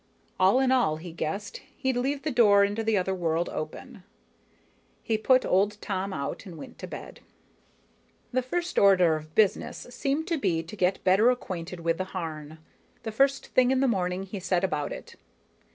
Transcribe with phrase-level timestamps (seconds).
[0.39, 4.01] All in all, he guessed, he'd leave the door into the other world open.
[5.03, 7.19] He put old Tom out and went to bed.
[8.31, 12.57] The first order of business seemed to be to get better acquainted with the Harn,
[13.05, 15.17] and first thing in the morning he set about it.